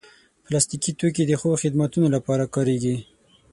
[0.45, 2.95] پلاستيکي توکي د ښو خدمتونو لپاره کارېږي.